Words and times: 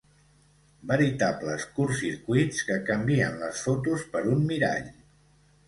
Veritables 0.91 1.65
curtcircuits 1.75 2.63
que 2.71 2.79
canvien 2.89 3.39
les 3.45 3.63
fotos 3.69 4.09
per 4.17 4.25
un 4.35 4.45
mirall. 4.51 4.93